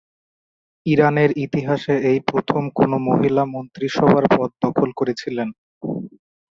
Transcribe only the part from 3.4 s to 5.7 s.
মন্ত্রিসভার পদ দখল করেছিলেন।